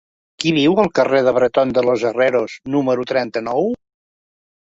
Qui 0.43 0.51
viu 0.53 0.79
al 0.83 0.87
carrer 0.99 1.19
de 1.27 1.33
Bretón 1.35 1.73
de 1.79 1.83
los 1.89 2.07
Herreros 2.11 2.57
número 2.77 3.07
trenta-nou? 3.13 3.71